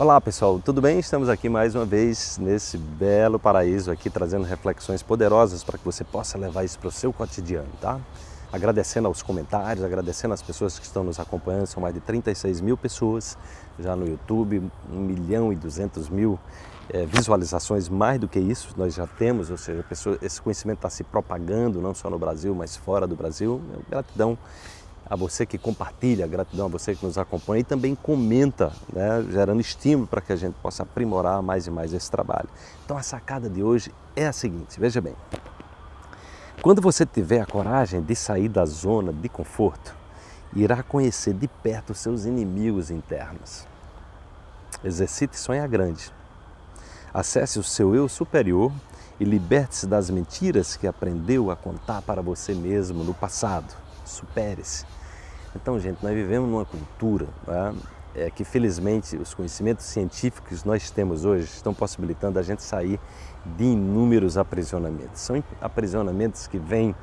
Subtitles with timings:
[0.00, 0.98] Olá pessoal, tudo bem?
[0.98, 6.02] Estamos aqui mais uma vez nesse belo paraíso aqui trazendo reflexões poderosas para que você
[6.02, 8.00] possa levar isso para o seu cotidiano, tá?
[8.50, 12.78] Agradecendo aos comentários, agradecendo às pessoas que estão nos acompanhando, são mais de 36 mil
[12.78, 13.36] pessoas
[13.78, 16.40] já no YouTube, 1 milhão e 200 mil
[16.88, 20.88] é, visualizações, mais do que isso nós já temos, ou seja, pessoa, esse conhecimento está
[20.88, 23.60] se propagando não só no Brasil, mas fora do Brasil.
[23.90, 24.38] Gratidão
[25.10, 29.60] a você que compartilha, gratidão a você que nos acompanha e também comenta, né, gerando
[29.60, 32.48] estímulo para que a gente possa aprimorar mais e mais esse trabalho.
[32.84, 35.16] Então a sacada de hoje é a seguinte, veja bem.
[36.62, 39.96] Quando você tiver a coragem de sair da zona de conforto,
[40.54, 43.66] irá conhecer de perto seus inimigos internos.
[44.84, 46.12] Exercite sonhar grande.
[47.12, 48.70] Acesse o seu eu superior
[49.18, 53.74] e liberte-se das mentiras que aprendeu a contar para você mesmo no passado.
[54.04, 54.84] Supere-se
[55.54, 57.74] então, gente, nós vivemos numa cultura né,
[58.14, 63.00] é, que, felizmente, os conhecimentos científicos que nós temos hoje estão possibilitando a gente sair
[63.56, 65.20] de inúmeros aprisionamentos.
[65.20, 66.94] São aprisionamentos que vêm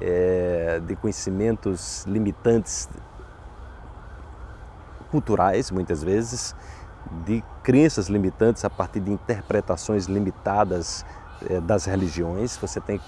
[0.00, 2.88] é, de conhecimentos limitantes
[5.10, 6.54] culturais, muitas vezes,
[7.24, 11.04] de crenças limitantes a partir de interpretações limitadas
[11.62, 12.56] das religiões.
[12.56, 13.00] Você tem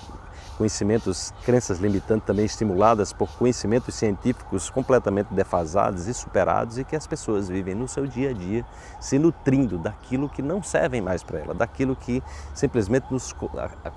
[0.56, 7.06] conhecimentos, crenças limitantes também estimuladas por conhecimentos científicos completamente defasados e superados e que as
[7.06, 8.64] pessoas vivem no seu dia a dia
[9.00, 12.22] se nutrindo daquilo que não servem mais para ela, daquilo que
[12.54, 13.34] simplesmente nos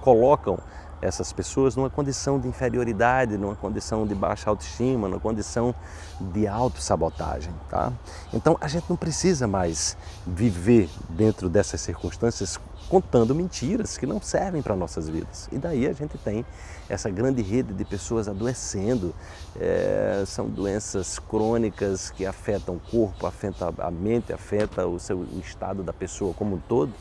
[0.01, 0.59] colocam
[1.01, 5.73] essas pessoas numa condição de inferioridade, numa condição de baixa autoestima, numa condição
[6.19, 7.53] de autossabotagem.
[7.69, 7.91] Tá?
[8.33, 14.61] Então a gente não precisa mais viver dentro dessas circunstâncias contando mentiras que não servem
[14.61, 15.47] para nossas vidas.
[15.51, 16.43] E daí a gente tem
[16.89, 19.13] essa grande rede de pessoas adoecendo.
[19.59, 25.83] É, são doenças crônicas que afetam o corpo, afetam a mente, afetam o seu estado
[25.83, 26.91] da pessoa como um todo.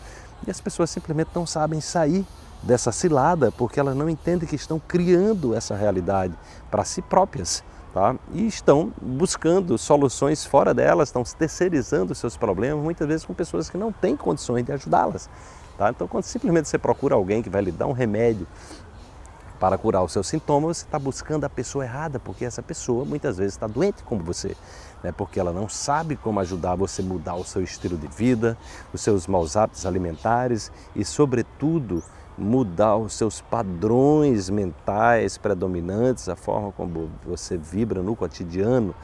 [0.46, 2.24] E as pessoas simplesmente não sabem sair
[2.62, 6.34] dessa cilada porque elas não entendem que estão criando essa realidade
[6.70, 7.62] para si próprias.
[7.92, 8.14] Tá?
[8.32, 13.78] E estão buscando soluções fora delas, estão terceirizando seus problemas, muitas vezes com pessoas que
[13.78, 15.28] não têm condições de ajudá-las.
[15.76, 15.90] Tá?
[15.90, 18.46] Então, quando simplesmente você procura alguém que vai lhe dar um remédio
[19.58, 23.38] para curar os seus sintomas, você está buscando a pessoa errada, porque essa pessoa muitas
[23.38, 24.56] vezes está doente como você,
[25.02, 25.10] né?
[25.10, 28.56] porque ela não sabe como ajudar você a mudar o seu estilo de vida,
[28.92, 32.02] os seus maus hábitos alimentares e, sobretudo,
[32.38, 38.94] mudar os seus padrões mentais predominantes, a forma como você vibra no cotidiano,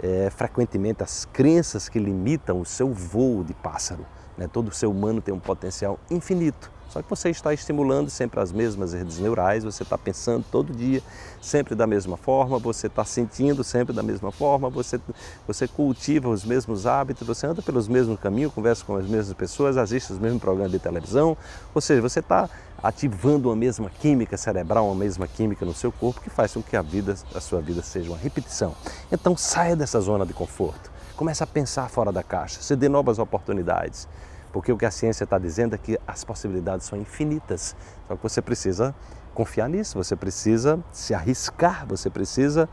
[0.00, 4.04] é, frequentemente as crenças que limitam o seu voo de pássaro.
[4.36, 4.46] Né?
[4.46, 6.70] Todo ser humano tem um potencial infinito.
[6.92, 11.02] Só que você está estimulando sempre as mesmas redes neurais, você está pensando todo dia
[11.40, 15.00] sempre da mesma forma, você está sentindo sempre da mesma forma, você,
[15.46, 19.78] você cultiva os mesmos hábitos, você anda pelos mesmos caminhos, conversa com as mesmas pessoas,
[19.78, 21.34] assiste os mesmos programas de televisão,
[21.74, 22.50] ou seja, você está
[22.82, 26.76] ativando uma mesma química cerebral, uma mesma química no seu corpo que faz com que
[26.76, 28.74] a vida, a sua vida seja uma repetição.
[29.10, 30.92] Então saia dessa zona de conforto.
[31.16, 34.06] Comece a pensar fora da caixa, se dê novas oportunidades.
[34.52, 37.74] Porque o que a ciência está dizendo é que as possibilidades são infinitas.
[38.06, 38.94] Só que você precisa
[39.34, 42.68] confiar nisso, você precisa se arriscar, você precisa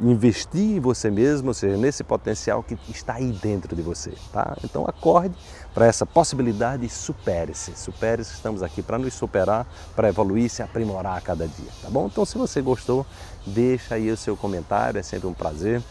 [0.00, 4.56] investir em você mesmo, ou seja, nesse potencial que está aí dentro de você, tá?
[4.62, 5.34] Então acorde
[5.72, 7.76] para essa possibilidade e supere-se.
[7.76, 12.06] Supere-se, estamos aqui para nos superar, para evoluir se aprimorar a cada dia, tá bom?
[12.06, 13.04] Então se você gostou,
[13.46, 15.82] deixa aí o seu comentário, é sempre um prazer.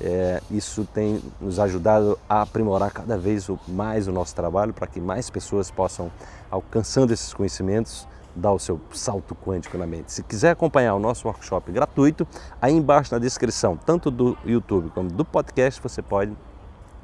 [0.00, 5.00] É, isso tem nos ajudado a aprimorar cada vez mais o nosso trabalho para que
[5.00, 6.10] mais pessoas possam,
[6.50, 10.12] alcançando esses conhecimentos, dar o seu salto quântico na mente.
[10.12, 12.26] Se quiser acompanhar o nosso workshop gratuito,
[12.60, 16.32] aí embaixo na descrição, tanto do YouTube como do podcast, você pode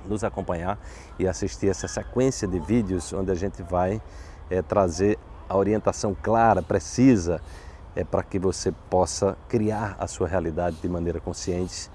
[0.07, 0.79] nos acompanhar
[1.19, 4.01] e assistir essa sequência de vídeos onde a gente vai
[4.51, 5.19] é, trazer
[5.49, 7.41] a orientação clara, precisa,
[7.95, 11.91] é, para que você possa criar a sua realidade de maneira consciente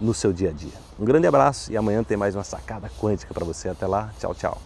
[0.00, 0.72] no seu dia a dia.
[0.98, 3.68] Um grande abraço e amanhã tem mais uma sacada quântica para você.
[3.68, 4.58] Até lá, tchau, tchau.